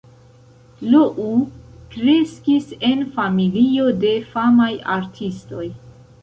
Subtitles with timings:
[0.93, 1.27] Lou
[1.95, 5.69] kreskis en familio de famaj artistoj.